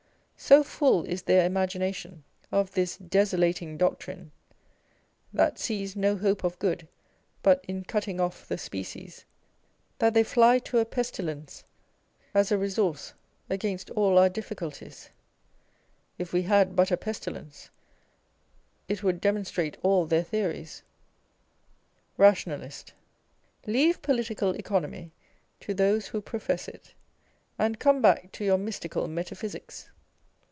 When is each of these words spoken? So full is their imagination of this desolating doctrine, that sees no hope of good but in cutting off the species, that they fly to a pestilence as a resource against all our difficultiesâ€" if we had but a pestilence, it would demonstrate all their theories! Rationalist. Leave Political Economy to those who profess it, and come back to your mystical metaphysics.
So 0.43 0.63
full 0.63 1.05
is 1.05 1.21
their 1.21 1.45
imagination 1.45 2.23
of 2.51 2.71
this 2.71 2.97
desolating 2.97 3.77
doctrine, 3.77 4.31
that 5.31 5.59
sees 5.59 5.95
no 5.95 6.17
hope 6.17 6.43
of 6.43 6.57
good 6.57 6.87
but 7.43 7.63
in 7.67 7.83
cutting 7.83 8.19
off 8.19 8.47
the 8.47 8.57
species, 8.57 9.25
that 9.99 10.15
they 10.15 10.23
fly 10.23 10.57
to 10.57 10.79
a 10.79 10.85
pestilence 10.85 11.63
as 12.33 12.51
a 12.51 12.57
resource 12.57 13.13
against 13.51 13.91
all 13.91 14.17
our 14.17 14.31
difficultiesâ€" 14.31 15.09
if 16.17 16.33
we 16.33 16.41
had 16.41 16.75
but 16.75 16.89
a 16.89 16.97
pestilence, 16.97 17.69
it 18.87 19.03
would 19.03 19.21
demonstrate 19.21 19.77
all 19.83 20.07
their 20.07 20.23
theories! 20.23 20.81
Rationalist. 22.17 22.93
Leave 23.67 24.01
Political 24.01 24.55
Economy 24.55 25.11
to 25.59 25.75
those 25.75 26.07
who 26.07 26.19
profess 26.19 26.67
it, 26.67 26.95
and 27.59 27.79
come 27.79 28.01
back 28.01 28.31
to 28.31 28.43
your 28.43 28.57
mystical 28.57 29.07
metaphysics. 29.07 29.89